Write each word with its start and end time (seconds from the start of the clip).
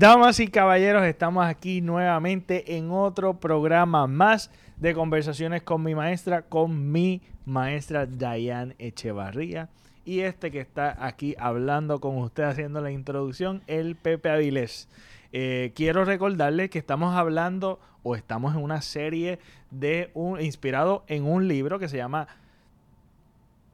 Damas 0.00 0.40
y 0.40 0.48
caballeros, 0.48 1.04
estamos 1.04 1.44
aquí 1.44 1.82
nuevamente 1.82 2.78
en 2.78 2.90
otro 2.90 3.38
programa 3.38 4.06
más 4.06 4.50
de 4.78 4.94
conversaciones 4.94 5.62
con 5.62 5.82
mi 5.82 5.94
maestra, 5.94 6.40
con 6.40 6.90
mi 6.90 7.20
maestra 7.44 8.06
Diane 8.06 8.74
Echevarría. 8.78 9.68
Y 10.06 10.20
este 10.20 10.50
que 10.50 10.60
está 10.60 10.96
aquí 11.04 11.36
hablando 11.38 12.00
con 12.00 12.16
usted, 12.16 12.44
haciendo 12.44 12.80
la 12.80 12.90
introducción, 12.90 13.62
el 13.66 13.94
Pepe 13.94 14.30
Avilés. 14.30 14.88
Eh, 15.34 15.72
quiero 15.74 16.06
recordarle 16.06 16.70
que 16.70 16.78
estamos 16.78 17.14
hablando 17.14 17.78
o 18.02 18.16
estamos 18.16 18.54
en 18.54 18.62
una 18.62 18.80
serie 18.80 19.38
de 19.70 20.12
un 20.14 20.40
inspirado 20.40 21.04
en 21.08 21.26
un 21.26 21.46
libro 21.46 21.78
que 21.78 21.90
se 21.90 21.98
llama 21.98 22.26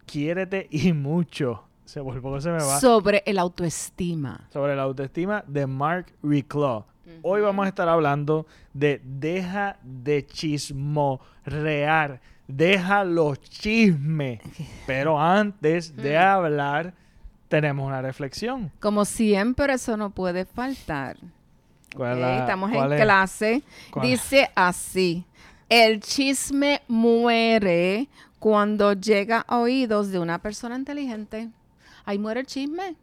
Quiérete 0.06 0.66
y 0.72 0.92
mucho. 0.92 1.62
Se 1.86 2.02
me 2.02 2.10
va. 2.10 2.80
Sobre 2.80 3.22
el 3.26 3.38
autoestima. 3.38 4.48
Sobre 4.52 4.74
la 4.74 4.82
autoestima 4.82 5.44
de 5.46 5.68
Mark 5.68 6.06
Reclaw. 6.20 6.84
Hoy 7.22 7.40
vamos 7.40 7.64
a 7.64 7.68
estar 7.68 7.88
hablando 7.88 8.44
de 8.74 9.00
deja 9.04 9.76
de 9.84 10.26
chismorrear, 10.26 12.20
deja 12.48 13.04
los 13.04 13.40
chismes. 13.40 14.40
Pero 14.86 15.20
antes 15.20 15.94
de 15.94 16.18
hablar, 16.18 16.92
tenemos 17.48 17.86
una 17.86 18.02
reflexión. 18.02 18.72
Como 18.80 19.04
siempre, 19.04 19.72
eso 19.72 19.96
no 19.96 20.10
puede 20.10 20.44
faltar. 20.44 21.16
estamos 21.92 22.72
en 22.72 22.96
clase. 22.96 23.62
Dice 24.02 24.50
así, 24.56 25.24
el 25.68 26.00
chisme 26.00 26.82
muere 26.88 28.08
cuando 28.40 28.92
llega 28.92 29.44
a 29.46 29.58
oídos 29.58 30.10
de 30.10 30.18
una 30.18 30.40
persona 30.40 30.74
inteligente. 30.74 31.48
Ahí 32.06 32.18
muere 32.18 32.40
el 32.40 32.46
chisme. 32.46 32.96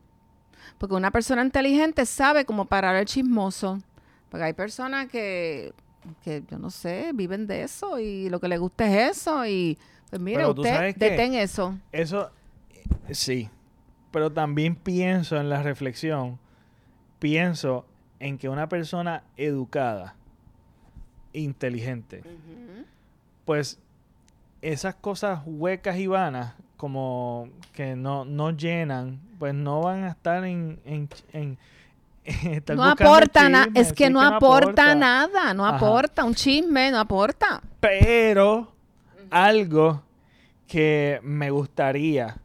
Porque 0.77 0.95
una 0.95 1.11
persona 1.11 1.43
inteligente 1.43 2.05
sabe 2.05 2.45
cómo 2.45 2.65
parar 2.65 2.95
el 2.95 3.05
chismoso. 3.05 3.79
Porque 4.29 4.45
hay 4.45 4.53
personas 4.53 5.07
que, 5.07 5.73
que 6.23 6.43
yo 6.49 6.57
no 6.57 6.71
sé, 6.71 7.11
viven 7.13 7.45
de 7.45 7.63
eso 7.63 7.99
y 7.99 8.29
lo 8.29 8.39
que 8.39 8.47
les 8.47 8.59
gusta 8.59 8.87
es 8.87 9.17
eso. 9.17 9.45
Y 9.45 9.77
pues 10.09 10.21
mire, 10.21 10.45
usted 10.47 10.95
detén 10.95 11.35
eso. 11.35 11.77
Eso, 11.91 12.31
sí. 13.11 13.49
Pero 14.11 14.31
también 14.31 14.75
pienso 14.75 15.37
en 15.37 15.49
la 15.49 15.61
reflexión, 15.63 16.39
pienso 17.19 17.85
en 18.19 18.37
que 18.37 18.47
una 18.47 18.69
persona 18.69 19.23
educada, 19.37 20.15
inteligente, 21.33 22.23
pues 23.43 23.79
esas 24.61 24.95
cosas 24.95 25.41
huecas 25.45 25.97
y 25.97 26.07
vanas, 26.07 26.53
como 26.83 27.47
que 27.71 27.95
no, 27.95 28.25
no 28.25 28.51
llenan, 28.51 29.21
pues 29.39 29.53
no 29.53 29.79
van 29.83 30.03
a 30.03 30.09
estar 30.09 30.43
en... 30.43 30.81
en, 31.31 31.57
no 32.75 32.83
aporta 32.83 33.47
nada, 33.47 33.67
es 33.73 33.93
que, 33.93 34.09
no, 34.09 34.19
aporta, 34.21 34.93
nada, 34.93 35.53
no 35.53 35.65
aporta, 35.65 36.25
un 36.25 36.35
chisme 36.35 36.91
no 36.91 36.99
aporta. 36.99 37.61
Pero 37.79 38.73
algo 39.29 40.03
que 40.67 41.21
me 41.23 41.51
gustaría 41.51 42.35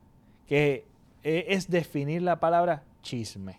que 0.47 0.84
e, 1.25 1.47
es 1.48 1.69
definir 1.69 2.23
la 2.23 2.39
palabra 2.39 2.84
chisme. 3.02 3.58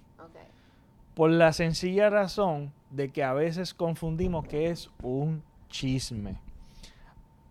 Por 1.13 1.29
la 1.31 1.51
sencilla 1.51 2.09
razón 2.09 2.71
de 2.89 3.09
que 3.09 3.21
a 3.21 3.33
veces 3.33 3.73
confundimos 3.73 4.47
que 4.47 4.69
es 4.69 4.89
un 5.03 5.43
chisme. 5.67 6.39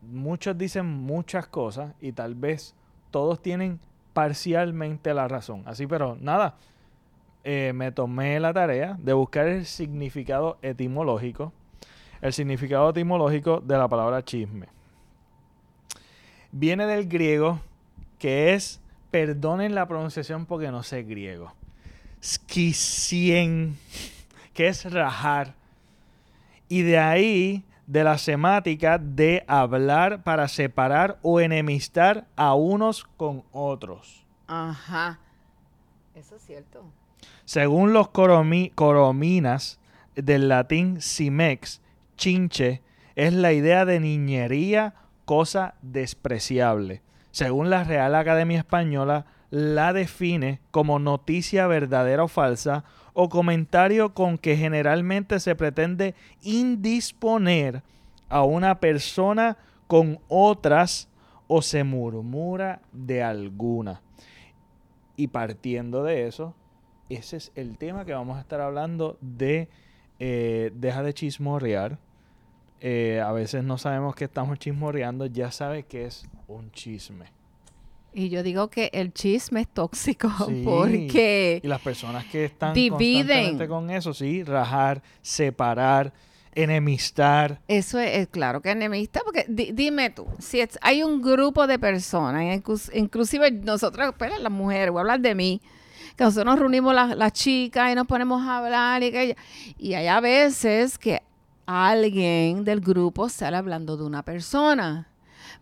Muchos 0.01 0.57
dicen 0.57 0.87
muchas 0.87 1.47
cosas 1.47 1.92
y 2.01 2.13
tal 2.13 2.35
vez 2.35 2.75
todos 3.11 3.41
tienen 3.41 3.81
parcialmente 4.12 5.14
la 5.14 5.28
razón. 5.28 5.62
Así, 5.67 5.87
pero 5.87 6.17
nada, 6.20 6.56
eh, 7.45 7.73
me 7.75 7.92
tomé 7.92 8.41
la 8.41 8.53
tarea 8.53 8.96
de 8.98 9.13
buscar 9.13 9.46
el 9.46 9.64
significado 9.64 10.58
etimológico, 10.61 11.52
el 12.20 12.33
significado 12.33 12.91
etimológico 12.91 13.61
de 13.61 13.79
la 13.79 13.89
palabra 13.89 14.24
chisme. 14.24 14.67
Viene 16.51 16.86
del 16.86 17.08
griego 17.08 17.61
que 18.19 18.55
es, 18.55 18.80
perdonen 19.11 19.75
la 19.75 19.86
pronunciación 19.86 20.46
porque 20.46 20.70
no 20.70 20.83
sé 20.83 21.05
griego, 21.05 21.55
skisien, 22.23 23.79
que 24.52 24.69
es 24.69 24.90
rajar. 24.92 25.55
Y 26.69 26.83
de 26.83 26.98
ahí 26.98 27.64
de 27.89 28.05
la 28.05 28.19
semática 28.19 28.99
de 28.99 29.45
hablar 29.49 30.23
para 30.23 30.47
separar 30.49 31.19
o 31.23 31.41
enemistar 31.41 32.27
a 32.37 32.55
unos 32.55 33.05
con 33.17 33.45
otros. 33.51 34.27
Ajá. 34.47 35.19
Eso 36.15 36.37
es 36.37 36.43
cierto. 36.43 36.85
Según 37.47 37.95
los 37.95 38.11
corominas 38.11 39.81
del 40.15 40.49
latín 40.49 41.01
simex, 41.01 41.81
chinche 42.17 42.83
es 43.17 43.33
la 43.33 43.55
idea 43.55 43.87
de 43.87 44.01
niñería, 44.01 44.95
cosa 45.25 45.75
despreciable. 45.81 47.01
Según 47.31 47.70
la 47.70 47.85
Real 47.85 48.15
Academia 48.15 48.59
Española, 48.59 49.25
la 49.51 49.92
define 49.92 50.61
como 50.70 50.98
noticia 50.98 51.67
verdadera 51.67 52.25
o 52.25 52.29
falsa 52.29 52.85
o 53.14 53.29
comentario 53.29 54.14
con 54.14 54.39
que 54.39 54.57
generalmente 54.57 55.41
se 55.41 55.55
pretende 55.55 56.14
indisponer 56.42 57.83
a 58.29 58.45
una 58.45 58.79
persona 58.79 59.57
con 59.87 60.20
otras 60.29 61.08
o 61.47 61.63
se 61.63 61.83
murmura 61.83 62.83
de 62.92 63.23
alguna. 63.23 64.03
Y 65.17 65.29
partiendo 65.29 66.05
de 66.05 66.27
eso, 66.27 66.55
ese 67.08 67.39
es 67.39 67.53
el 67.57 67.79
tema 67.79 68.05
que 68.05 68.13
vamos 68.13 68.37
a 68.37 68.41
estar 68.41 68.61
hablando 68.61 69.19
de 69.20 69.69
eh, 70.19 70.70
deja 70.75 71.03
de 71.03 71.14
chismorrear. 71.14 71.98
Eh, 72.81 73.20
a 73.25 73.33
veces 73.33 73.64
no 73.64 73.79
sabemos 73.79 74.14
que 74.14 74.25
estamos 74.25 74.58
chismorreando, 74.58 75.27
ya 75.27 75.51
sabe 75.51 75.85
que 75.85 76.05
es 76.05 76.29
un 76.47 76.70
chisme. 76.70 77.38
Y 78.13 78.30
yo 78.30 78.42
digo 78.42 78.69
que 78.69 78.91
el 78.92 79.13
chisme 79.13 79.61
es 79.61 79.69
tóxico 79.69 80.30
porque... 80.64 81.61
Y 81.63 81.69
las 81.69 81.80
personas 81.80 82.24
que 82.27 82.46
están 82.46 82.74
dividen. 82.74 83.67
con 83.69 83.91
eso, 83.91 84.14
sí, 84.14 84.42
rajar, 84.42 85.02
separar, 85.23 86.13
enemistar. 86.55 87.61
Eso 87.69 87.98
es, 87.98 88.29
claro 88.29 88.61
que 88.61 88.70
enemista, 88.70 89.20
porque 89.24 89.46
dime 89.48 90.11
tú, 90.11 90.27
si 90.39 90.61
hay 90.80 91.02
un 91.02 91.23
grupo 91.23 91.67
de 91.67 91.79
personas, 91.79 92.61
inclusive 92.95 93.51
nosotros, 93.52 94.14
pues, 94.19 94.33
las 94.40 94.52
mujeres, 94.52 94.90
voy 94.90 94.98
a 94.98 95.02
hablar 95.02 95.20
de 95.20 95.35
mí, 95.35 95.61
que 96.17 96.25
nosotros 96.25 96.46
nos 96.46 96.58
reunimos 96.58 96.95
las, 96.95 97.33
chicas 97.33 97.92
y 97.92 97.95
nos 97.95 98.07
ponemos 98.07 98.42
a 98.42 98.58
hablar 98.58 99.02
y, 99.02 99.13
que, 99.13 99.36
y 99.79 99.95
hay 99.95 100.08
a 100.08 100.20
veces 100.20 100.98
que 100.98 101.23
alguien 101.67 102.64
del 102.64 102.80
grupo 102.80 103.29
sale 103.29 103.57
hablando 103.57 103.96
de 103.96 104.05
una 104.05 104.25
persona 104.25 105.08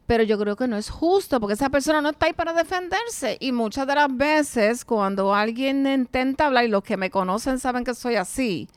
pero 0.06 0.22
yo 0.22 0.38
creo 0.38 0.56
que 0.56 0.68
no 0.68 0.76
es 0.76 0.90
justo 0.90 1.40
porque 1.40 1.54
esa 1.54 1.70
persona 1.70 2.00
no 2.00 2.10
está 2.10 2.26
ahí 2.26 2.32
para 2.32 2.52
defenderse 2.52 3.36
y 3.40 3.52
muchas 3.52 3.86
de 3.86 3.94
las 3.94 4.16
veces 4.16 4.84
cuando 4.84 5.34
alguien 5.34 5.86
intenta 5.86 6.46
hablar 6.46 6.64
y 6.64 6.68
los 6.68 6.82
que 6.82 6.96
me 6.96 7.10
conocen 7.10 7.58
saben 7.58 7.84
que 7.84 7.94
soy 7.94 8.16
así, 8.16 8.68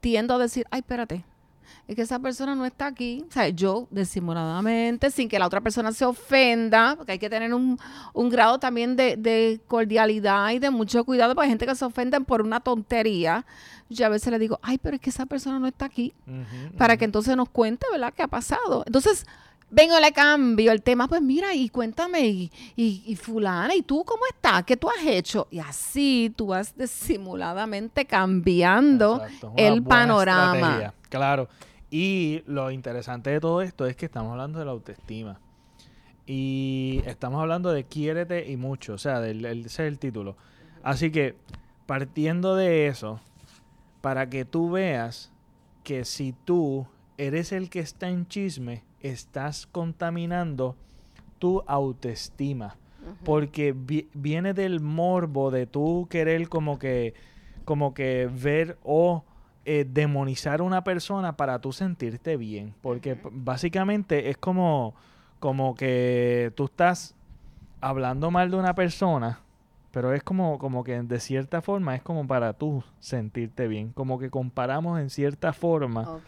tiendo 0.00 0.34
a 0.34 0.38
decir, 0.38 0.66
ay, 0.70 0.80
espérate, 0.80 1.24
es 1.86 1.96
que 1.96 2.02
esa 2.02 2.18
persona 2.18 2.54
no 2.54 2.64
está 2.64 2.86
aquí. 2.86 3.24
O 3.28 3.32
sea, 3.32 3.48
yo 3.48 3.88
disimuladamente, 3.90 5.10
sin 5.10 5.28
que 5.28 5.38
la 5.38 5.46
otra 5.46 5.60
persona 5.60 5.92
se 5.92 6.04
ofenda, 6.04 6.94
porque 6.96 7.12
hay 7.12 7.18
que 7.18 7.28
tener 7.28 7.52
un, 7.52 7.78
grado 8.30 8.58
también 8.58 8.96
de, 8.96 9.60
cordialidad 9.66 10.50
y 10.50 10.58
de 10.58 10.70
mucho 10.70 11.04
cuidado, 11.04 11.34
porque 11.34 11.44
hay 11.44 11.50
gente 11.50 11.66
que 11.66 11.74
se 11.74 11.84
ofenden 11.84 12.24
por 12.24 12.40
una 12.40 12.60
tontería. 12.60 13.44
Yo 13.90 14.06
a 14.06 14.08
veces 14.08 14.30
le 14.30 14.38
digo, 14.38 14.58
ay, 14.62 14.78
pero 14.78 14.96
es 14.96 15.02
que 15.02 15.10
esa 15.10 15.26
persona 15.26 15.58
no 15.58 15.66
está 15.66 15.84
aquí, 15.84 16.14
para 16.78 16.96
que 16.96 17.04
entonces 17.04 17.36
nos 17.36 17.50
cuente, 17.50 17.86
¿verdad?, 17.92 18.14
qué 18.16 18.22
ha 18.22 18.28
pasado. 18.28 18.82
Entonces, 18.86 19.26
vengo, 19.74 19.98
le 19.98 20.12
cambio 20.12 20.72
el 20.72 20.82
tema, 20.82 21.08
pues 21.08 21.20
mira, 21.20 21.54
y 21.54 21.68
cuéntame, 21.68 22.26
y, 22.26 22.50
y, 22.76 23.16
fulana, 23.16 23.74
¿y 23.74 23.82
tú 23.82 24.04
cómo 24.04 24.22
estás? 24.32 24.64
¿Qué 24.64 24.76
tú 24.76 24.88
has 24.88 25.04
hecho? 25.04 25.48
Y 25.50 25.58
así 25.58 26.32
tú 26.36 26.48
vas 26.48 26.74
disimuladamente 26.78 28.04
cambiando 28.04 29.22
el 29.56 29.82
panorama. 29.82 30.94
Claro. 31.08 31.48
Y 31.90 32.42
lo 32.46 32.70
interesante 32.70 33.30
de 33.30 33.40
todo 33.40 33.62
esto 33.62 33.86
es 33.86 33.96
que 33.96 34.06
estamos 34.06 34.32
hablando 34.32 34.58
de 34.58 34.64
la 34.64 34.72
autoestima. 34.72 35.38
Y 36.26 37.02
estamos 37.04 37.40
hablando 37.40 37.70
de 37.70 37.84
quiérete 37.84 38.50
y 38.50 38.56
mucho, 38.56 38.94
o 38.94 38.98
sea, 38.98 39.20
del, 39.20 39.44
ese 39.44 39.66
es 39.66 39.78
el 39.80 39.98
título. 39.98 40.36
Así 40.82 41.10
que, 41.10 41.36
partiendo 41.86 42.56
de 42.56 42.86
eso, 42.86 43.20
para 44.00 44.30
que 44.30 44.44
tú 44.44 44.70
veas 44.70 45.30
que 45.82 46.04
si 46.04 46.34
tú 46.44 46.86
eres 47.18 47.52
el 47.52 47.70
que 47.70 47.80
está 47.80 48.08
en 48.08 48.26
chisme, 48.26 48.82
estás 49.04 49.66
contaminando 49.66 50.76
tu 51.38 51.62
autoestima. 51.66 52.76
Porque 53.22 53.74
viene 54.14 54.54
del 54.54 54.80
morbo 54.80 55.50
de 55.50 55.66
tú 55.66 56.06
querer 56.08 56.48
como 56.48 56.78
que, 56.78 57.12
como 57.66 57.92
que 57.92 58.30
ver 58.32 58.78
o 58.82 59.24
eh, 59.66 59.84
demonizar 59.86 60.60
a 60.60 60.62
una 60.62 60.82
persona 60.84 61.36
para 61.36 61.58
tú 61.58 61.72
sentirte 61.72 62.38
bien. 62.38 62.74
Porque 62.80 63.18
básicamente 63.30 64.30
es 64.30 64.38
como, 64.38 64.94
como 65.38 65.74
que 65.74 66.50
tú 66.56 66.64
estás 66.64 67.14
hablando 67.82 68.30
mal 68.30 68.50
de 68.50 68.56
una 68.56 68.74
persona 68.74 69.40
pero 69.94 70.12
es 70.12 70.24
como, 70.24 70.58
como 70.58 70.82
que 70.82 71.00
de 71.00 71.20
cierta 71.20 71.62
forma 71.62 71.94
es 71.94 72.02
como 72.02 72.26
para 72.26 72.52
tú 72.52 72.82
sentirte 72.98 73.68
bien. 73.68 73.92
Como 73.92 74.18
que 74.18 74.28
comparamos 74.28 74.98
en 74.98 75.08
cierta 75.08 75.52
forma. 75.52 76.20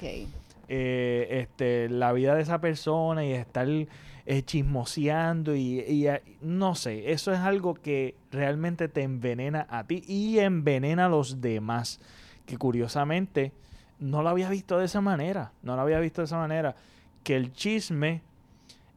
Eh, 0.69 1.29
este, 1.31 1.89
la 1.89 2.13
vida 2.13 2.35
de 2.35 2.43
esa 2.43 2.61
persona 2.61 3.25
y 3.25 3.33
estar 3.33 3.69
eh, 3.69 4.43
chismoseando 4.43 5.55
y, 5.55 5.81
eh, 5.81 6.23
no 6.41 6.75
sé, 6.75 7.13
eso 7.13 7.33
es 7.33 7.39
algo 7.39 7.75
que 7.75 8.17
realmente 8.31 8.89
te 8.89 9.03
envenena 9.03 9.67
a 9.71 9.85
ti 9.85 10.03
y 10.07 10.39
envenena 10.39 11.07
a 11.07 11.09
los 11.09 11.41
demás. 11.41 12.01
Que 12.45 12.59
curiosamente 12.59 13.53
no 13.99 14.23
lo 14.23 14.29
había 14.29 14.49
visto 14.49 14.79
de 14.79 14.87
esa 14.87 15.01
manera, 15.01 15.53
no 15.63 15.77
lo 15.77 15.83
había 15.83 16.01
visto 16.01 16.21
de 16.21 16.27
esa 16.27 16.39
manera. 16.39 16.75
Que 17.23 17.37
el 17.37 17.53
chisme 17.53 18.23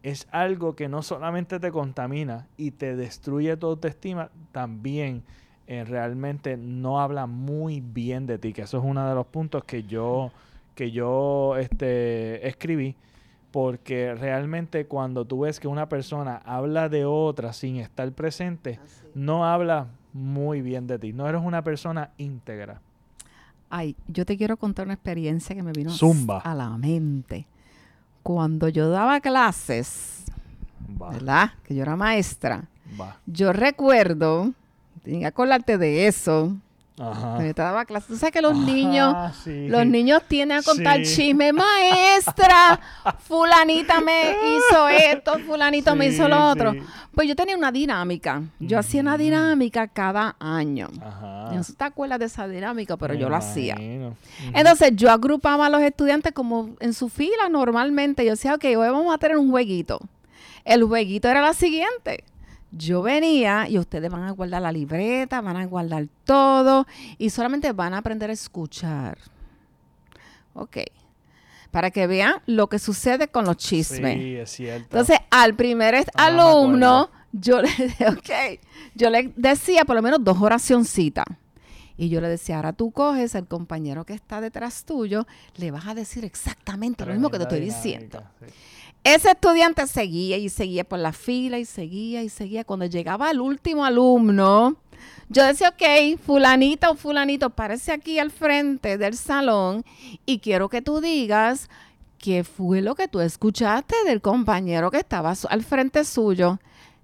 es 0.03 0.27
algo 0.31 0.75
que 0.75 0.87
no 0.87 1.01
solamente 1.01 1.59
te 1.59 1.71
contamina 1.71 2.47
y 2.57 2.71
te 2.71 2.95
destruye 2.95 3.57
tu 3.57 3.67
autoestima, 3.67 4.29
también 4.51 5.23
eh, 5.67 5.83
realmente 5.83 6.57
no 6.57 6.99
habla 6.99 7.27
muy 7.27 7.81
bien 7.81 8.25
de 8.25 8.39
ti, 8.39 8.53
que 8.53 8.63
eso 8.63 8.79
es 8.79 8.83
uno 8.83 9.07
de 9.07 9.13
los 9.13 9.27
puntos 9.27 9.63
que 9.65 9.83
yo 9.83 10.31
que 10.79 10.91
yo 10.91 11.57
este, 11.57 12.47
escribí, 12.47 12.95
porque 13.51 14.15
realmente 14.15 14.85
cuando 14.85 15.25
tú 15.25 15.41
ves 15.41 15.59
que 15.59 15.67
una 15.67 15.89
persona 15.89 16.37
habla 16.45 16.87
de 16.87 17.03
otra 17.03 17.51
sin 17.51 17.75
estar 17.75 18.09
presente, 18.13 18.79
no 19.13 19.43
habla 19.45 19.87
muy 20.13 20.61
bien 20.61 20.87
de 20.87 20.97
ti, 20.97 21.11
no 21.11 21.27
eres 21.27 21.41
una 21.43 21.65
persona 21.65 22.11
íntegra. 22.17 22.79
Ay, 23.69 23.97
yo 24.07 24.25
te 24.25 24.37
quiero 24.37 24.55
contar 24.55 24.85
una 24.85 24.93
experiencia 24.93 25.53
que 25.53 25.63
me 25.63 25.73
vino 25.73 25.89
Zumba. 25.89 26.37
a 26.37 26.55
la 26.55 26.69
mente. 26.77 27.45
Cuando 28.23 28.69
yo 28.69 28.89
daba 28.89 29.19
clases, 29.19 30.23
Va, 31.01 31.09
¿verdad? 31.09 31.51
Que 31.65 31.75
yo 31.75 31.81
era 31.81 31.97
maestra. 31.97 32.69
va. 32.97 33.17
Yo 33.25 33.51
recuerdo, 33.51 34.53
tenía 35.03 35.19
que 35.19 35.25
acordarte 35.25 35.77
de 35.77 36.07
eso, 36.07 36.55
Ajá. 36.99 37.37
yo 37.45 37.53
te 37.55 37.61
daba 37.61 37.85
clases. 37.85 38.07
Tú 38.09 38.17
sabes 38.17 38.33
que 38.33 38.41
los 38.41 38.55
niños, 38.57 39.15
sí. 39.43 39.67
los 39.69 39.85
niños 39.85 40.21
tienden 40.27 40.57
a 40.59 40.61
contar 40.63 41.05
Sí. 41.05 41.15
chisme, 41.15 41.53
maestra, 41.53 42.79
fulanita 43.27 44.01
me 44.01 44.31
hizo 44.31 44.87
esto, 44.89 45.39
fulanito 45.45 45.95
me 45.95 46.07
hizo 46.07 46.27
lo 46.27 46.49
otro. 46.49 46.73
Pues 47.13 47.27
yo 47.27 47.35
tenía 47.35 47.57
una 47.57 47.71
dinámica. 47.71 48.41
Yo 48.59 48.79
hacía 48.79 49.01
una 49.01 49.17
dinámica 49.17 49.87
cada 49.87 50.35
año. 50.39 50.89
Ajá. 51.01 51.51
No 51.53 51.63
sé 51.63 51.71
si 51.71 51.77
te 51.77 51.83
acuerdas 51.83 52.19
de 52.19 52.25
esa 52.25 52.47
dinámica, 52.47 52.97
pero 52.97 53.13
Me 53.13 53.19
yo 53.19 53.29
lo 53.29 53.35
hacía. 53.35 53.73
imagino. 53.75 54.15
Entonces 54.53 54.91
yo 54.95 55.11
agrupaba 55.11 55.65
a 55.65 55.69
los 55.69 55.81
estudiantes 55.81 56.31
como 56.33 56.71
en 56.79 56.93
su 56.93 57.09
fila 57.09 57.49
normalmente. 57.49 58.23
Yo 58.25 58.31
decía, 58.31 58.53
ok, 58.55 58.63
hoy 58.65 58.75
vamos 58.89 59.13
a 59.13 59.17
tener 59.17 59.37
un 59.37 59.49
jueguito. 59.49 59.99
El 60.65 60.83
jueguito 60.83 61.27
era 61.27 61.41
la 61.41 61.53
siguiente. 61.53 62.23
Yo 62.71 63.01
venía 63.01 63.67
y 63.67 63.79
ustedes 63.79 64.11
van 64.11 64.23
a 64.23 64.31
guardar 64.31 64.61
la 64.61 64.71
libreta, 64.71 65.41
van 65.41 65.57
a 65.57 65.65
guardar 65.65 66.07
todo 66.23 66.85
y 67.17 67.29
solamente 67.31 67.71
van 67.71 67.93
a 67.93 67.99
aprender 67.99 68.29
a 68.29 68.33
escuchar. 68.33 69.17
Ok. 70.53 70.77
Para 71.71 71.91
que 71.91 72.07
vean 72.07 72.35
lo 72.45 72.67
que 72.67 72.79
sucede 72.79 73.27
con 73.27 73.45
los 73.45 73.57
chismes. 73.57 74.17
Sí, 74.17 74.35
es 74.35 74.49
cierto. 74.51 74.83
Entonces, 74.83 75.17
al 75.29 75.55
primer 75.55 75.95
Ah, 76.15 76.25
alumno, 76.27 77.09
yo 77.31 77.61
le, 77.61 77.69
ok, 78.07 78.59
yo 78.95 79.09
le 79.09 79.31
decía 79.35 79.85
por 79.85 79.95
lo 79.95 80.01
menos 80.01 80.23
dos 80.23 80.41
oracioncitas. 80.41 81.25
Y 81.97 82.07
yo 82.09 82.21
le 82.21 82.29
decía, 82.29 82.55
ahora 82.55 82.71
tú 82.71 82.91
coges 82.91 83.35
al 83.35 83.45
compañero 83.45 84.05
que 84.05 84.13
está 84.13 84.39
detrás 84.39 84.85
tuyo, 84.85 85.27
le 85.57 85.69
vas 85.69 85.85
a 85.85 85.93
decir 85.93 86.23
exactamente 86.23 87.05
lo 87.05 87.11
mismo 87.11 87.29
que 87.29 87.37
te 87.37 87.43
estoy 87.43 87.59
diciendo. 87.59 88.23
sí. 88.39 88.45
Ese 89.03 89.31
estudiante 89.31 89.87
seguía 89.87 90.37
y 90.37 90.49
seguía 90.49 90.83
por 90.83 90.99
la 90.99 91.13
fila 91.13 91.57
y 91.57 91.65
seguía 91.65 92.21
y 92.21 92.29
seguía. 92.29 92.63
Cuando 92.63 92.85
llegaba 92.85 93.31
el 93.31 93.39
último 93.39 93.85
alumno, 93.85 94.75
yo 95.29 95.45
decía, 95.45 95.69
ok, 95.69 96.19
fulanita 96.19 96.89
o 96.89 96.95
fulanito, 96.95 97.49
parece 97.49 97.91
aquí 97.91 98.19
al 98.19 98.31
frente 98.31 98.97
del 98.97 99.15
salón 99.15 99.85
y 100.25 100.39
quiero 100.39 100.69
que 100.69 100.81
tú 100.81 101.01
digas 101.01 101.69
qué 102.17 102.43
fue 102.43 102.81
lo 102.81 102.95
que 102.95 103.07
tú 103.07 103.21
escuchaste 103.21 103.95
del 104.05 104.21
compañero 104.21 104.91
que 104.91 104.97
estaba 104.97 105.33
al 105.49 105.63
frente 105.63 106.03
suyo. 106.03 106.59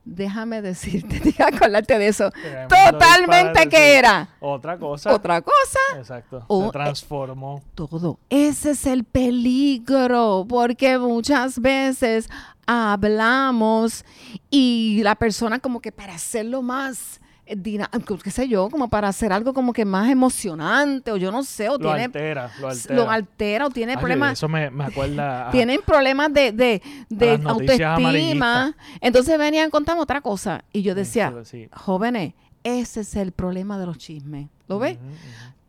Déjame 0.06 0.62
decirte, 0.62 1.20
diga, 1.24 1.48
acordarte 1.48 1.98
de 1.98 2.08
eso. 2.08 2.30
Totalmente 2.70 3.68
que 3.68 3.96
era 3.98 4.30
Otra 4.40 4.78
cosa. 4.78 5.12
otra 5.14 5.42
cosa. 5.42 5.80
Exacto. 5.98 6.44
O- 6.48 6.66
Se 6.68 6.72
transformó. 6.72 7.64
todo. 7.74 8.20
Ese 8.30 8.72
es 8.72 8.86
el 8.86 9.04
peligro, 9.04 10.46
porque 10.48 10.98
muchas 11.00 11.60
veces 11.60 12.30
hablamos 12.68 14.06
y 14.50 15.02
la 15.04 15.16
persona 15.16 15.60
como 15.60 15.80
que 15.82 15.92
para 15.92 16.16
hacerlo 16.16 16.62
más 16.62 17.20
qué 17.46 18.32
sé 18.32 18.48
yo, 18.48 18.70
como 18.70 18.90
para 18.90 19.08
hacer 19.08 19.32
algo 19.32 19.54
como 19.54 19.72
que 19.72 19.86
más 19.86 20.10
emocionante 20.10 21.12
o 21.12 21.18
yo 21.18 21.32
no 21.32 21.44
sé, 21.44 21.70
o 21.70 21.74
Lo 21.74 21.80
tiene 21.90 22.06
altera, 22.06 22.52
lo 22.60 22.68
altera. 22.70 22.96
lo 22.96 23.10
altera 23.10 23.66
o 23.68 23.70
tiene 23.70 23.92
Ay, 23.94 23.98
problemas 24.00 24.34
Eso 24.34 24.48
me, 24.48 24.70
me 24.72 24.86
acuerda. 24.86 25.48
a- 25.50 25.52
tienen 25.52 25.80
problemas 25.86 26.34
de, 26.34 26.52
de, 26.52 26.82
de 27.10 27.40
autoestima. 27.46 28.76
Entonces 29.02 29.38
venían 29.38 29.70
contando 29.70 30.04
otra 30.04 30.22
cosa 30.22 30.64
y 30.74 30.82
yo 30.82 30.96
decía, 30.96 31.34
sí. 31.44 31.70
jóvenes, 31.74 32.34
ese 32.64 33.02
es 33.02 33.16
el 33.16 33.32
problema 33.32 33.78
de 33.78 33.86
los 33.86 33.98
chismes. 33.98 34.50
¿Lo 34.68 34.80
ves? 34.80 34.98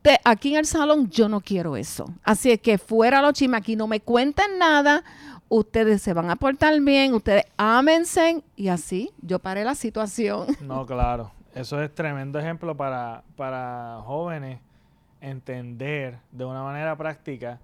Te- 0.01 0.19
aquí 0.23 0.53
en 0.53 0.57
el 0.59 0.65
salón 0.65 1.09
yo 1.09 1.29
no 1.29 1.41
quiero 1.41 1.77
eso. 1.77 2.05
Así 2.23 2.51
es 2.51 2.59
que 2.59 2.77
fuera 2.77 3.21
los 3.21 3.33
chismes, 3.33 3.59
aquí 3.59 3.75
no 3.75 3.87
me 3.87 3.99
cuenten 3.99 4.57
nada. 4.57 5.03
Ustedes 5.49 6.01
se 6.01 6.13
van 6.13 6.29
a 6.29 6.35
portar 6.35 6.77
bien, 6.81 7.13
ustedes 7.13 7.45
ámense 7.55 8.43
y 8.57 8.67
así 8.67 9.11
yo 9.21 9.39
paré 9.39 9.63
la 9.63 9.75
situación. 9.75 10.47
No, 10.61 10.85
claro. 10.85 11.31
Eso 11.59 11.81
es 11.81 11.93
tremendo 11.93 12.39
ejemplo 12.39 12.75
para, 12.75 13.23
para 13.35 14.01
jóvenes 14.05 14.59
entender 15.21 16.19
de 16.31 16.45
una 16.45 16.63
manera 16.63 16.95
práctica 16.95 17.59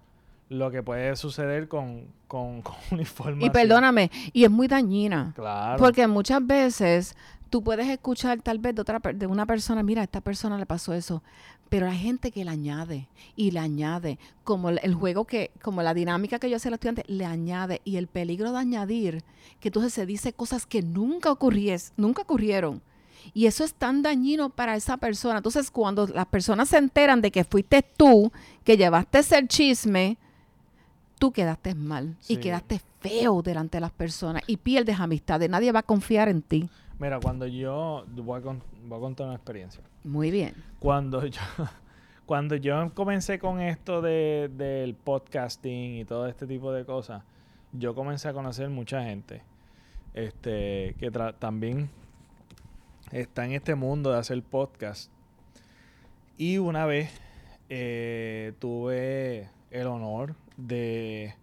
lo 0.50 0.72
que 0.72 0.84
puede 0.84 1.16
suceder 1.16 1.68
con, 1.68 2.08
con, 2.28 2.62
con 2.64 2.76
una 2.92 3.02
información. 3.02 3.50
Y 3.50 3.50
perdóname, 3.50 4.12
y 4.32 4.44
es 4.44 4.52
muy 4.52 4.68
dañina. 4.68 5.34
Claro. 5.36 5.78
Porque 5.78 6.08
muchas 6.08 6.46
veces 6.46 7.16
tú 7.50 7.64
puedes 7.64 7.88
escuchar 7.88 8.42
tal 8.42 8.60
vez 8.60 8.76
de 8.76 8.82
otra 8.82 9.00
de 9.00 9.28
una 9.28 9.46
persona, 9.46 9.84
mira, 9.84 10.02
a 10.02 10.06
esta 10.06 10.22
persona 10.22 10.58
le 10.58 10.66
pasó 10.66 10.94
eso, 10.94 11.22
pero 11.70 11.88
hay 11.88 11.98
gente 11.98 12.32
que 12.32 12.44
le 12.44 12.52
añade 12.52 13.08
y 13.36 13.52
le 13.52 13.60
añade, 13.60 14.20
como 14.44 14.70
el, 14.70 14.80
el 14.84 14.94
juego 14.94 15.26
que, 15.26 15.52
como 15.62 15.82
la 15.82 15.94
dinámica 15.94 16.40
que 16.40 16.50
yo 16.50 16.58
hacía 16.58 16.70
a 16.70 16.72
los 16.72 16.78
estudiantes, 16.78 17.06
le 17.08 17.26
añade 17.26 17.82
y 17.84 17.98
el 17.98 18.08
peligro 18.08 18.52
de 18.52 18.60
añadir, 18.60 19.24
que 19.60 19.70
entonces 19.70 19.94
se 19.94 20.06
dice 20.06 20.34
cosas 20.34 20.66
que 20.66 20.82
nunca 20.82 21.32
ocurries, 21.32 21.94
nunca 21.98 22.24
ocurrieron. 22.24 22.82
Y 23.34 23.46
eso 23.46 23.64
es 23.64 23.74
tan 23.74 24.02
dañino 24.02 24.50
para 24.50 24.76
esa 24.76 24.98
persona. 24.98 25.38
Entonces, 25.38 25.70
cuando 25.72 26.08
las 26.08 26.26
personas 26.28 26.70
se 26.70 26.78
enteran 26.78 27.22
de 27.22 27.32
que 27.32 27.44
fuiste 27.44 27.82
tú 27.96 28.32
que 28.64 28.76
llevaste 28.78 29.20
ese 29.20 29.48
chisme, 29.48 30.18
tú 31.20 31.32
quedaste 31.32 31.74
mal 31.76 32.16
y 32.28 32.38
quedaste 32.38 32.82
feo 33.00 33.42
delante 33.42 33.78
de 33.78 33.82
las 33.82 33.92
personas 33.92 34.44
y 34.48 34.58
pierdes 34.58 35.00
amistades. 35.00 35.50
Nadie 35.50 35.72
va 35.72 35.80
a 35.80 35.84
confiar 35.84 36.28
en 36.30 36.42
ti. 36.42 36.70
Mira, 37.00 37.20
cuando 37.20 37.48
yo 37.48 38.06
voy 38.16 38.40
a, 38.40 38.44
con- 38.44 38.64
voy 38.88 38.98
a 38.98 39.02
contar 39.02 39.28
una 39.28 39.36
experiencia. 39.36 39.82
Muy 40.04 40.32
bien. 40.32 40.54
Cuando 40.80 41.26
yo, 41.28 41.42
cuando 42.26 42.56
yo 42.56 42.94
comencé 42.94 43.40
con 43.40 43.60
esto 43.62 44.02
de, 44.02 44.50
del 44.56 44.96
podcasting 44.96 45.96
y 45.98 46.06
todo 46.06 46.28
este 46.28 46.46
tipo 46.48 46.72
de 46.72 46.86
cosas, 46.86 47.24
yo 47.72 47.96
comencé 47.96 48.28
a 48.28 48.34
conocer 48.34 48.70
mucha 48.70 49.04
gente 49.04 49.42
este, 50.14 50.96
que 51.00 51.12
tra- 51.12 51.34
también 51.38 51.90
está 53.14 53.46
en 53.46 53.54
este 53.54 53.76
mundo 53.76 54.12
de 54.12 54.20
hacer 54.20 54.42
podcast. 54.42 55.12
Y 56.38 56.58
una 56.58 56.86
vez 56.86 57.12
eh, 57.70 58.54
tuve 58.60 59.50
el 59.72 59.88
honor 59.88 60.36
de, 60.58 61.36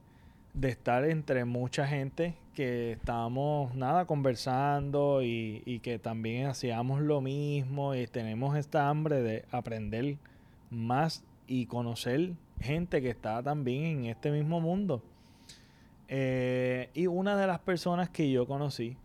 de 0.52 0.68
estar 0.68 1.04
entre 1.04 1.44
mucha 1.44 1.86
gente 1.86 2.34
que 2.54 2.92
estábamos, 2.92 3.74
nada, 3.74 4.04
conversando 4.04 5.22
y, 5.22 5.62
y 5.64 5.78
que 5.78 5.98
también 5.98 6.46
hacíamos 6.46 7.00
lo 7.00 7.20
mismo 7.20 7.94
y 7.94 8.06
tenemos 8.08 8.56
esta 8.56 8.88
hambre 8.88 9.22
de 9.22 9.44
aprender 9.52 10.16
más 10.70 11.22
y 11.46 11.66
conocer 11.66 12.32
gente 12.60 13.00
que 13.00 13.10
está 13.10 13.42
también 13.42 13.84
en 13.84 14.04
este 14.06 14.30
mismo 14.30 14.60
mundo. 14.60 15.02
Eh, 16.08 16.90
y 16.92 17.06
una 17.06 17.36
de 17.36 17.46
las 17.46 17.60
personas 17.60 18.10
que 18.10 18.28
yo 18.30 18.46
conocí 18.46 18.96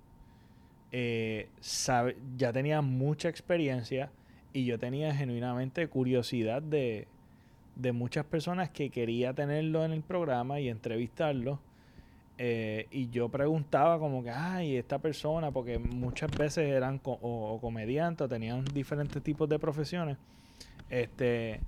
eh, 0.91 1.49
sabe- 1.59 2.17
ya 2.37 2.53
tenía 2.53 2.81
mucha 2.81 3.29
experiencia 3.29 4.09
y 4.53 4.65
yo 4.65 4.79
tenía 4.79 5.13
genuinamente 5.13 5.87
curiosidad 5.87 6.61
de, 6.61 7.07
de 7.75 7.91
muchas 7.91 8.25
personas 8.25 8.69
que 8.69 8.89
quería 8.89 9.33
tenerlo 9.33 9.83
en 9.83 9.91
el 9.91 10.01
programa 10.01 10.59
y 10.59 10.69
entrevistarlo. 10.69 11.59
Eh, 12.37 12.87
y 12.91 13.09
yo 13.09 13.29
preguntaba 13.29 13.97
como 13.97 14.23
que, 14.23 14.29
ay, 14.29 14.75
esta 14.75 14.99
persona, 14.99 15.51
porque 15.51 15.79
muchas 15.79 16.29
veces 16.37 16.69
eran 16.69 16.99
o, 17.03 17.13
o 17.21 17.59
comediantes 17.61 18.25
o 18.25 18.29
tenían 18.29 18.65
diferentes 18.73 19.21
tipos 19.23 19.47
de 19.47 19.57
profesiones. 19.59 20.17
Este, 20.89 21.61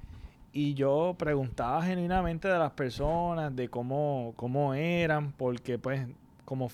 y 0.54 0.74
yo 0.74 1.16
preguntaba 1.18 1.84
genuinamente 1.84 2.48
de 2.48 2.58
las 2.58 2.72
personas, 2.72 3.56
de 3.56 3.70
cómo, 3.70 4.34
cómo 4.36 4.74
eran, 4.74 5.32
porque 5.32 5.78
pues 5.78 6.08
como 6.46 6.70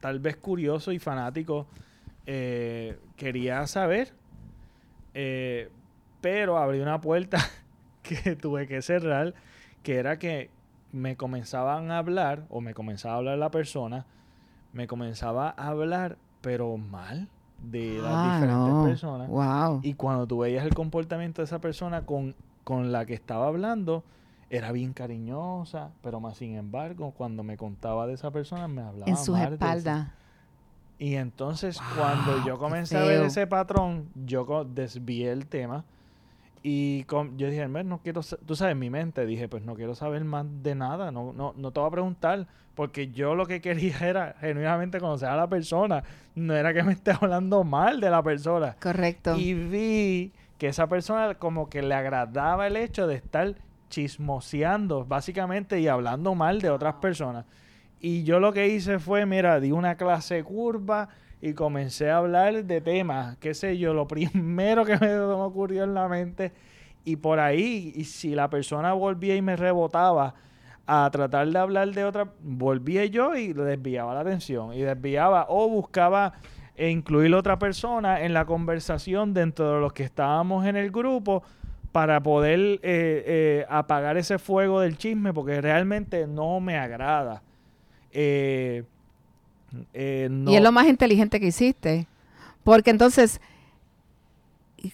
tal 0.00 0.18
vez 0.18 0.36
curioso 0.36 0.92
y 0.92 0.98
fanático, 0.98 1.66
eh, 2.26 2.98
quería 3.16 3.66
saber 3.66 4.12
Eh, 5.14 5.68
pero 6.20 6.56
abrí 6.58 6.80
una 6.80 7.00
puerta 7.00 7.38
que 8.02 8.36
tuve 8.36 8.66
que 8.68 8.80
cerrar, 8.82 9.34
que 9.82 9.96
era 9.96 10.18
que 10.18 10.50
me 10.92 11.16
comenzaban 11.16 11.90
a 11.90 11.98
hablar, 11.98 12.44
o 12.48 12.60
me 12.60 12.74
comenzaba 12.74 13.14
a 13.14 13.18
hablar 13.18 13.38
la 13.38 13.50
persona, 13.50 14.06
me 14.72 14.86
comenzaba 14.86 15.50
a 15.56 15.68
hablar, 15.68 16.16
pero 16.42 16.76
mal, 16.76 17.28
de 17.62 17.98
las 18.02 18.12
Ah, 18.14 18.34
diferentes 18.34 18.74
no. 18.74 18.84
personas. 18.84 19.28
Wow. 19.28 19.80
Y 19.82 19.94
cuando 19.94 20.26
tú 20.26 20.38
veías 20.38 20.64
el 20.64 20.74
comportamiento 20.74 21.42
de 21.42 21.46
esa 21.46 21.60
persona 21.60 22.06
con, 22.06 22.34
con 22.64 22.92
la 22.92 23.04
que 23.04 23.14
estaba 23.14 23.46
hablando, 23.48 24.04
era 24.50 24.72
bien 24.72 24.92
cariñosa, 24.92 25.92
pero 26.02 26.20
más 26.20 26.36
sin 26.36 26.56
embargo, 26.56 27.12
cuando 27.12 27.44
me 27.44 27.56
contaba 27.56 28.08
de 28.08 28.14
esa 28.14 28.32
persona, 28.32 28.66
me 28.66 28.82
hablaba 28.82 29.10
En 29.10 29.16
sus 29.16 29.38
espaldas. 29.38 30.08
Y 30.98 31.14
entonces, 31.14 31.78
Wow, 31.78 31.96
cuando 31.96 32.44
yo 32.44 32.58
comencé 32.58 32.98
a 32.98 33.04
ver 33.04 33.22
ese 33.22 33.46
patrón, 33.46 34.10
yo 34.26 34.64
desvié 34.64 35.30
el 35.30 35.46
tema. 35.46 35.84
Y 36.62 37.06
yo 37.06 37.48
dije, 37.48 37.66
"Mer, 37.68 37.86
no 37.86 38.02
quiero, 38.02 38.22
sa-", 38.22 38.36
tú 38.44 38.54
sabes, 38.54 38.72
en 38.72 38.80
mi 38.80 38.90
mente 38.90 39.24
dije, 39.24 39.48
pues 39.48 39.64
no 39.64 39.74
quiero 39.76 39.94
saber 39.94 40.24
más 40.24 40.44
de 40.62 40.74
nada, 40.74 41.10
no, 41.10 41.32
no, 41.32 41.54
no 41.56 41.70
te 41.70 41.80
voy 41.80 41.88
a 41.88 41.92
preguntar, 41.92 42.46
porque 42.74 43.08
yo 43.08 43.34
lo 43.34 43.46
que 43.46 43.62
quería 43.62 43.96
era 44.06 44.34
genuinamente 44.40 45.00
conocer 45.00 45.28
a 45.28 45.36
la 45.36 45.48
persona, 45.48 46.02
no 46.34 46.54
era 46.54 46.74
que 46.74 46.82
me 46.82 46.92
esté 46.92 47.12
hablando 47.12 47.64
mal 47.64 47.98
de 48.00 48.10
la 48.10 48.22
persona. 48.22 48.76
Correcto. 48.78 49.36
Y 49.36 49.54
vi 49.54 50.32
que 50.58 50.66
esa 50.66 50.86
persona 50.86 51.36
como 51.36 51.70
que 51.70 51.80
le 51.80 51.94
agradaba 51.94 52.66
el 52.66 52.76
hecho 52.76 53.06
de 53.06 53.14
estar 53.14 53.54
chismoseando, 53.90 55.04
básicamente, 55.04 55.78
y 55.78 55.88
hablando 55.88 56.34
mal 56.34 56.62
de 56.62 56.70
otras 56.70 56.94
personas. 56.94 57.44
Y 58.00 58.22
yo 58.24 58.40
lo 58.40 58.54
que 58.54 58.68
hice 58.68 58.98
fue, 58.98 59.26
mira, 59.26 59.60
di 59.60 59.72
una 59.72 59.96
clase 59.96 60.42
curva 60.42 61.10
y 61.42 61.52
comencé 61.52 62.10
a 62.10 62.16
hablar 62.16 62.64
de 62.64 62.80
temas, 62.80 63.36
qué 63.36 63.52
sé 63.52 63.76
yo, 63.76 63.92
lo 63.92 64.08
primero 64.08 64.86
que 64.86 64.96
me 64.96 65.18
ocurrió 65.18 65.84
en 65.84 65.92
la 65.92 66.08
mente. 66.08 66.52
Y 67.04 67.16
por 67.16 67.40
ahí, 67.40 67.92
y 67.94 68.04
si 68.04 68.34
la 68.34 68.48
persona 68.48 68.94
volvía 68.94 69.36
y 69.36 69.42
me 69.42 69.56
rebotaba 69.56 70.34
a 70.86 71.08
tratar 71.10 71.48
de 71.48 71.58
hablar 71.58 71.92
de 71.92 72.04
otra, 72.04 72.32
volvía 72.40 73.04
yo 73.06 73.34
y 73.36 73.52
le 73.52 73.64
desviaba 73.64 74.14
la 74.14 74.20
atención. 74.20 74.72
Y 74.72 74.80
desviaba 74.80 75.46
o 75.48 75.68
buscaba 75.68 76.34
e 76.74 76.90
incluir 76.90 77.34
otra 77.34 77.58
persona 77.58 78.22
en 78.22 78.32
la 78.32 78.46
conversación 78.46 79.34
dentro 79.34 79.74
de 79.74 79.80
los 79.80 79.92
que 79.92 80.02
estábamos 80.02 80.64
en 80.66 80.76
el 80.76 80.90
grupo 80.90 81.42
para 81.92 82.20
poder 82.22 82.58
eh, 82.60 82.78
eh, 82.82 83.66
apagar 83.68 84.16
ese 84.16 84.38
fuego 84.38 84.80
del 84.80 84.96
chisme 84.96 85.32
porque 85.32 85.60
realmente 85.60 86.26
no 86.26 86.60
me 86.60 86.78
agrada. 86.78 87.42
Eh, 88.12 88.84
eh, 89.92 90.28
no- 90.30 90.50
Y 90.50 90.56
es 90.56 90.62
lo 90.62 90.72
más 90.72 90.86
inteligente 90.86 91.40
que 91.40 91.46
hiciste. 91.46 92.06
Porque 92.64 92.90
entonces, 92.90 93.40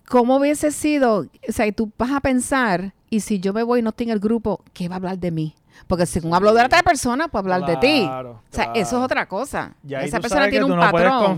¿cómo 0.08 0.36
hubiese 0.36 0.70
sido? 0.70 1.26
O 1.48 1.52
sea, 1.52 1.66
y 1.66 1.72
tú 1.72 1.90
vas 1.98 2.12
a 2.12 2.20
pensar, 2.20 2.92
y 3.10 3.20
si 3.20 3.40
yo 3.40 3.52
me 3.52 3.62
voy 3.62 3.80
y 3.80 3.82
no 3.82 3.90
estoy 3.90 4.04
en 4.06 4.12
el 4.12 4.20
grupo, 4.20 4.60
¿qué 4.72 4.88
va 4.88 4.94
a 4.94 4.98
hablar 4.98 5.18
de 5.18 5.30
mí? 5.30 5.54
Porque 5.86 6.06
si 6.06 6.20
hablo 6.32 6.54
de 6.54 6.64
otra 6.64 6.82
persona, 6.82 7.28
pues 7.28 7.40
hablar 7.42 7.66
de 7.66 7.76
ti. 7.76 8.00
Claro, 8.02 8.30
O 8.50 8.54
sea, 8.54 8.72
eso 8.74 8.96
es 8.98 9.02
otra 9.04 9.26
cosa. 9.28 9.74
Ya 9.82 10.00
esa 10.02 10.20
persona 10.20 10.48
tiene 10.48 10.64
un 10.64 10.70
no 10.76 10.90
puedes 10.90 11.08
patrón. 11.10 11.36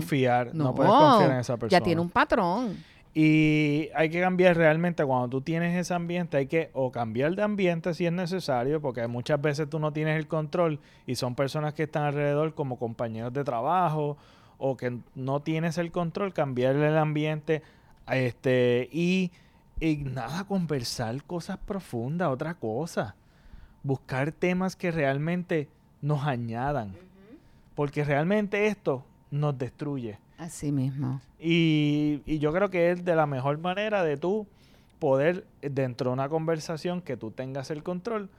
no, 0.53 0.73
puedes 0.73 0.91
confiar 0.93 1.31
en 1.31 1.37
esa 1.39 1.57
persona. 1.57 1.79
ya 1.79 1.83
tiene 1.83 2.01
un 2.01 2.09
patrón. 2.09 2.77
Y 3.21 3.89
hay 3.95 4.09
que 4.09 4.21
cambiar 4.21 4.55
realmente 4.55 5.03
cuando 5.03 5.27
tú 5.27 5.41
tienes 5.41 5.75
ese 5.75 5.93
ambiente, 5.93 6.37
hay 6.37 6.47
que 6.47 6.69
o 6.71 6.89
cambiar 6.89 7.35
de 7.35 7.43
ambiente 7.43 7.93
si 7.93 8.05
es 8.05 8.13
necesario, 8.13 8.79
porque 8.79 9.05
muchas 9.07 9.41
veces 9.41 9.69
tú 9.69 9.77
no 9.77 9.91
tienes 9.91 10.17
el 10.17 10.25
control 10.25 10.79
y 11.05 11.15
son 11.15 11.35
personas 11.35 11.73
que 11.73 11.83
están 11.83 12.03
alrededor 12.03 12.53
como 12.53 12.79
compañeros 12.79 13.33
de 13.33 13.43
trabajo 13.43 14.15
o 14.57 14.77
que 14.77 14.99
no 15.15 15.41
tienes 15.41 15.77
el 15.77 15.91
control, 15.91 16.33
cambiarle 16.33 16.87
el 16.87 16.97
ambiente 16.97 17.61
este 18.09 18.87
y, 18.89 19.33
y 19.81 19.97
nada, 19.97 20.45
conversar 20.45 21.21
cosas 21.23 21.57
profundas, 21.57 22.29
otra 22.29 22.53
cosa. 22.53 23.17
Buscar 23.83 24.31
temas 24.31 24.77
que 24.77 24.91
realmente 24.91 25.67
nos 26.01 26.25
añadan, 26.25 26.95
porque 27.75 28.05
realmente 28.05 28.67
esto 28.67 29.03
nos 29.29 29.57
destruye. 29.57 30.19
Así 30.39 30.71
mismo. 30.71 31.21
Y, 31.37 32.21
y 32.25 32.39
yo 32.39 32.53
creo 32.53 32.69
que 32.69 32.91
es 32.91 33.03
de 33.03 33.15
la 33.15 33.25
mejor 33.27 33.59
manera 33.59 34.03
de 34.03 34.17
tú 34.17 34.47
poder, 34.97 35.45
dentro 35.61 36.09
de 36.09 36.13
una 36.13 36.29
conversación 36.29 37.01
que 37.01 37.17
tú 37.17 37.31
tengas 37.31 37.69
el 37.71 37.83
control, 37.83 38.29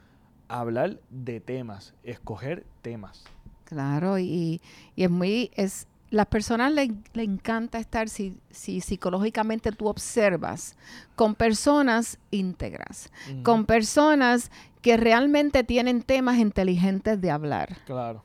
hablar 0.47 0.99
de 1.11 1.39
temas, 1.39 1.93
escoger 2.03 2.65
temas. 2.81 3.23
Claro, 3.65 4.17
y, 4.19 4.61
y 4.95 5.03
es 5.03 5.09
muy, 5.09 5.51
es, 5.55 5.87
las 6.09 6.25
personas 6.25 6.73
le, 6.73 6.91
le 7.13 7.23
encanta 7.23 7.77
estar, 7.79 8.09
si, 8.09 8.35
si 8.49 8.81
psicológicamente 8.81 9.71
tú 9.71 9.87
observas, 9.87 10.75
con 11.15 11.35
personas 11.35 12.17
íntegras, 12.31 13.11
con 13.43 13.65
personas 13.65 14.51
que 14.81 14.97
realmente 14.97 15.63
tienen 15.63 16.01
temas 16.01 16.39
inteligentes 16.39 17.21
de 17.21 17.31
hablar. 17.31 17.77
Claro, 17.85 18.23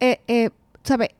Eh, 0.00 0.20
eh, 0.28 0.50
¿sabe? 0.82 1.14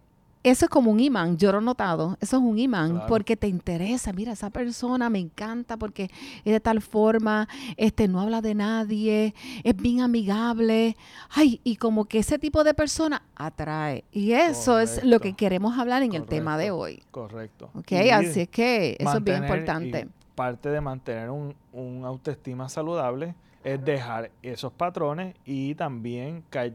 Eso 0.45 0.67
es 0.67 0.71
como 0.71 0.91
un 0.91 1.01
imán, 1.01 1.39
yo 1.39 1.51
lo 1.53 1.59
he 1.59 1.63
notado, 1.63 2.19
eso 2.21 2.37
es 2.37 2.43
un 2.43 2.59
imán, 2.59 2.91
Claro. 2.93 3.07
porque 3.09 3.35
te 3.37 3.49
interesa, 3.49 4.13
mira, 4.13 4.33
esa 4.33 4.51
persona 4.51 5.09
me 5.09 5.19
encanta 5.19 5.77
porque 5.79 6.11
es 6.45 6.53
de 6.53 6.61
tal 6.61 6.83
forma, 6.83 7.49
este, 7.79 8.09
no 8.09 8.21
habla 8.21 8.43
de 8.43 8.55
nadie, 8.55 9.35
es 9.65 9.75
bien 9.77 10.03
amigable, 10.03 10.97
ay, 11.31 11.61
y 11.65 11.77
como 11.77 12.05
que 12.05 12.19
ese 12.19 12.39
tipo 12.39 12.63
de 12.63 12.75
persona 12.75 13.23
atrae, 13.35 14.05
y 14.13 14.33
eso 14.33 14.79
es 14.79 15.03
lo 15.03 15.19
que 15.19 15.33
queremos 15.33 15.79
hablar 15.79 16.03
en 16.03 16.13
el 16.13 16.27
tema 16.27 16.59
de 16.59 16.71
hoy, 16.71 17.03
correcto. 17.11 17.71
¿ok? 17.75 17.93
Y 17.93 18.11
Así 18.11 18.41
es 18.43 18.49
que 18.51 18.97
eso 19.01 19.17
es 19.17 19.25
bien 19.25 19.43
importante. 19.45 20.09
parte 20.35 20.69
de 20.69 20.81
mantener 20.81 21.31
un, 21.31 21.55
un 21.73 22.05
autoestima 22.05 22.69
saludable 22.69 23.35
es 23.63 23.83
dejar 23.83 24.31
esos 24.43 24.73
patrones 24.75 25.35
y 25.47 25.75
también 25.75 26.45
ca- 26.51 26.69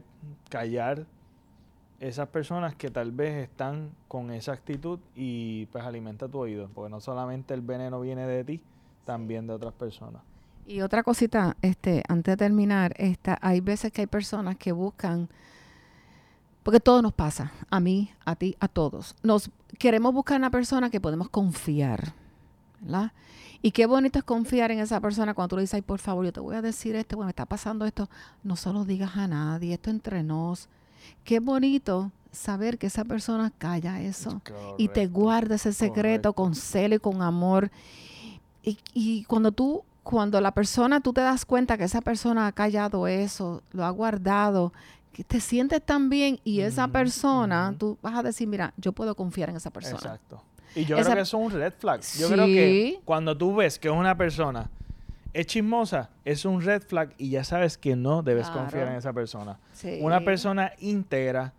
callar 0.48 1.06
esas 2.00 2.28
personas 2.28 2.74
que 2.74 2.90
tal 2.90 3.12
vez 3.12 3.44
están 3.44 3.90
con 4.08 4.30
esa 4.30 4.52
actitud 4.52 4.98
y 5.14 5.66
pues 5.66 5.84
alimenta 5.84 6.28
tu 6.28 6.38
oído, 6.38 6.68
porque 6.74 6.90
no 6.90 6.98
solamente 6.98 7.52
el 7.52 7.60
veneno 7.60 8.00
viene 8.00 8.26
de 8.26 8.42
ti, 8.42 8.60
también 9.04 9.46
de 9.46 9.52
otras 9.52 9.74
personas. 9.74 10.22
Y 10.66 10.80
otra 10.80 11.02
cosita, 11.02 11.56
este, 11.60 12.02
antes 12.08 12.32
de 12.32 12.36
terminar, 12.38 12.94
esta, 12.96 13.38
hay 13.42 13.60
veces 13.60 13.92
que 13.92 14.00
hay 14.00 14.06
personas 14.06 14.56
que 14.56 14.72
buscan, 14.72 15.28
porque 16.62 16.80
todo 16.80 17.02
nos 17.02 17.12
pasa, 17.12 17.52
a 17.68 17.80
mí, 17.80 18.10
a 18.24 18.34
ti, 18.34 18.56
a 18.60 18.68
todos. 18.68 19.14
Nos 19.22 19.50
queremos 19.78 20.14
buscar 20.14 20.38
una 20.38 20.50
persona 20.50 20.88
que 20.88 21.00
podemos 21.00 21.28
confiar, 21.28 22.14
¿verdad? 22.80 23.12
Y 23.60 23.72
qué 23.72 23.84
bonito 23.84 24.18
es 24.18 24.24
confiar 24.24 24.70
en 24.70 24.78
esa 24.78 25.00
persona 25.00 25.34
cuando 25.34 25.50
tú 25.50 25.56
le 25.56 25.62
dices, 25.62 25.74
ay, 25.74 25.82
por 25.82 25.98
favor, 25.98 26.24
yo 26.24 26.32
te 26.32 26.40
voy 26.40 26.56
a 26.56 26.62
decir 26.62 26.96
esto, 26.96 27.16
bueno, 27.16 27.26
me 27.26 27.32
está 27.32 27.44
pasando 27.44 27.84
esto, 27.84 28.08
no 28.42 28.56
se 28.56 28.72
lo 28.72 28.86
digas 28.86 29.18
a 29.18 29.28
nadie, 29.28 29.74
esto 29.74 29.90
entre 29.90 30.22
nos. 30.22 30.70
Qué 31.24 31.40
bonito 31.40 32.10
saber 32.32 32.78
que 32.78 32.86
esa 32.86 33.04
persona 33.04 33.50
calla 33.56 34.00
eso 34.00 34.40
y 34.78 34.88
te 34.88 35.06
guarda 35.08 35.56
ese 35.56 35.72
secreto 35.72 36.32
correcto. 36.32 36.32
con 36.34 36.54
celo 36.54 36.94
y 36.94 36.98
con 36.98 37.22
amor. 37.22 37.70
Y, 38.62 38.78
y 38.94 39.24
cuando 39.24 39.52
tú, 39.52 39.82
cuando 40.02 40.40
la 40.40 40.52
persona, 40.52 41.00
tú 41.00 41.12
te 41.12 41.20
das 41.22 41.44
cuenta 41.44 41.76
que 41.78 41.84
esa 41.84 42.00
persona 42.02 42.46
ha 42.46 42.52
callado 42.52 43.06
eso, 43.08 43.62
lo 43.72 43.84
ha 43.84 43.90
guardado, 43.90 44.72
que 45.12 45.24
te 45.24 45.40
sientes 45.40 45.82
tan 45.84 46.08
bien 46.08 46.38
y 46.44 46.60
esa 46.60 46.86
persona, 46.88 47.74
tú 47.76 47.98
vas 48.02 48.14
a 48.16 48.22
decir, 48.22 48.46
mira, 48.46 48.72
yo 48.76 48.92
puedo 48.92 49.14
confiar 49.16 49.50
en 49.50 49.56
esa 49.56 49.70
persona. 49.70 49.96
Exacto. 49.96 50.42
Y 50.76 50.84
yo 50.84 50.96
Esa- 50.96 51.06
creo 51.06 51.16
que 51.16 51.22
eso 51.22 51.38
es 51.38 51.52
un 51.52 51.58
red 51.58 51.72
flag. 51.76 52.00
Yo 52.18 52.28
creo 52.28 52.46
que 52.46 52.92
Sí. 52.94 53.00
cuando 53.04 53.36
tú 53.36 53.56
ves 53.56 53.76
que 53.78 53.90
una 53.90 54.16
persona 54.16 54.70
es 55.32 55.46
chismosa, 55.46 56.10
es 56.24 56.44
un 56.44 56.60
red 56.62 56.82
flag 56.82 57.14
y 57.18 57.30
ya 57.30 57.44
sabes 57.44 57.78
que 57.78 57.96
no 57.96 58.22
debes 58.22 58.48
confiar 58.50 58.88
en 58.88 58.94
esa 58.94 59.12
persona. 59.12 59.58
Sí. 59.72 59.98
Una 60.02 60.20
persona 60.24 60.72
íntegra, 60.78 61.52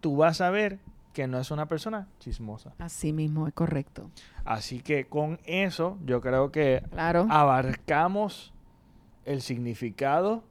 tú 0.00 0.16
vas 0.16 0.40
a 0.40 0.50
ver 0.50 0.78
que 1.12 1.26
no 1.26 1.38
es 1.38 1.50
una 1.50 1.66
persona 1.66 2.08
chismosa. 2.20 2.72
Así 2.78 3.12
mismo, 3.12 3.46
es 3.46 3.52
correcto. 3.54 4.10
Así 4.44 4.80
que 4.80 5.04
con 5.06 5.38
eso 5.44 5.98
yo 6.06 6.20
creo 6.20 6.50
que 6.50 6.82
Claro. 6.90 7.26
abarcamos 7.30 8.52
el 9.24 9.42
significado, 9.42 10.42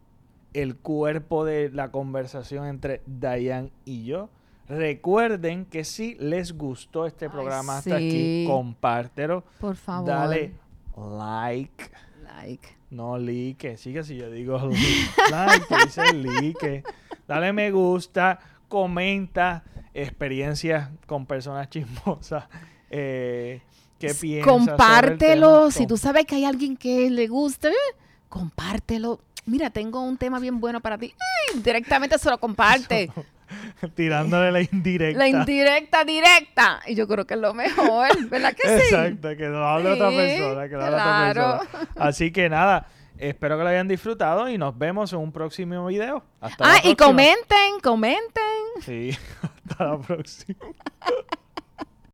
el 0.54 0.76
cuerpo 0.78 1.46
de 1.46 1.70
la 1.72 1.90
conversación 1.92 2.68
entre 2.68 3.02
Diane 3.06 3.72
y 3.86 4.06
yo. 4.06 4.30
Recuerden 4.70 5.66
que 5.66 5.84
si 5.84 6.16
les 6.16 6.58
gustó 6.58 7.06
este 7.06 7.26
Ay, 7.26 7.32
programa 7.32 7.78
hasta 7.80 7.96
aquí, 7.96 8.46
compártelo, 8.48 9.44
Por 9.60 9.76
favor. 9.76 10.08
dale 10.08 10.54
like, 10.96 11.92
Like. 12.36 12.76
no 12.90 13.18
like, 13.18 13.78
sigue 13.78 14.04
si 14.04 14.16
yo 14.16 14.30
digo 14.30 14.58
like, 15.32 15.66
tú 15.68 15.76
dices 15.84 16.14
like, 16.14 16.84
dale 17.28 17.54
me 17.54 17.72
gusta, 17.72 18.40
comenta 18.68 19.64
experiencias 19.94 20.90
con 21.06 21.26
personas 21.26 21.70
chismosas, 21.70 22.46
eh, 22.90 23.62
qué 24.00 24.14
piensas 24.14 24.20
sobre 24.20 24.38
el 24.38 24.44
Compártelo. 24.46 25.72
Si 25.72 25.86
tú 25.88 25.98
sabes 25.98 26.26
que 26.26 26.36
hay 26.36 26.46
alguien 26.46 26.78
que 26.78 27.10
le 27.10 27.28
gusta, 27.28 27.70
eh, 27.70 27.96
compártelo. 28.30 29.20
Mira, 29.46 29.70
tengo 29.70 30.02
un 30.02 30.18
tema 30.18 30.40
bien 30.40 30.60
bueno 30.60 30.80
para 30.80 30.98
ti. 30.98 31.14
Ay, 31.54 31.62
directamente 31.62 32.18
se 32.18 32.30
lo 32.30 32.40
comparte. 32.40 33.12
Tirándole 33.96 34.52
la 34.52 34.62
indirecta. 34.62 35.18
La 35.20 35.28
indirecta 35.28 36.04
directa. 36.06 36.82
Y 36.88 36.96
yo 36.96 37.08
creo 37.08 37.26
que 37.26 37.34
es 37.36 37.40
lo 37.40 37.54
mejor, 37.54 38.08
¿verdad 38.30 38.54
que 38.54 38.68
sí? 38.68 38.84
Exacto, 38.94 39.30
que 39.36 39.48
lo 39.48 39.66
hable 39.66 39.92
otra 39.92 40.10
persona, 40.10 40.70
que 40.70 40.76
lo 40.76 40.82
hable 40.84 40.96
claro. 40.96 41.48
otra 41.56 41.60
persona. 41.70 41.90
Así 42.08 42.32
que 42.32 42.50
nada, 42.50 42.88
espero 43.18 43.58
que 43.58 43.64
lo 43.64 43.70
hayan 43.70 43.88
disfrutado 43.88 44.50
y 44.50 44.58
nos 44.58 44.78
vemos 44.78 45.12
en 45.14 45.20
un 45.20 45.32
próximo 45.32 45.86
video. 45.88 46.24
Hasta 46.40 46.66
la 46.66 46.74
Ah, 46.74 46.78
y 46.84 46.96
próxima. 46.96 47.08
comenten, 47.08 47.80
comenten. 47.82 48.44
Sí, 48.82 49.18
hasta 49.70 49.86
la 49.86 50.00
próxima. 50.00 50.60